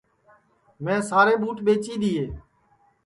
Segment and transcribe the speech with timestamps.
[0.83, 2.25] میں سارے ٻُوٹ ٻیچی دؔیئے